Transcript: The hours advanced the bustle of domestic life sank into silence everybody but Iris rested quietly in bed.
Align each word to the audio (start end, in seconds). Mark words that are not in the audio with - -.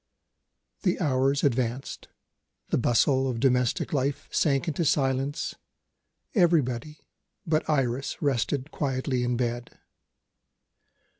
The 0.81 0.99
hours 0.99 1.43
advanced 1.43 2.07
the 2.69 2.77
bustle 2.79 3.27
of 3.29 3.39
domestic 3.39 3.93
life 3.93 4.27
sank 4.31 4.67
into 4.67 4.83
silence 4.83 5.53
everybody 6.33 7.01
but 7.45 7.69
Iris 7.69 8.19
rested 8.19 8.71
quietly 8.71 9.23
in 9.23 9.37
bed. 9.37 9.77